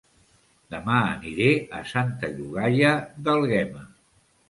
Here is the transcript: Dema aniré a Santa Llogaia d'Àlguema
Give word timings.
Dema 0.75 0.95
aniré 1.09 1.51
a 1.73 1.83
Santa 1.91 2.33
Llogaia 2.35 2.99
d'Àlguema 3.25 3.89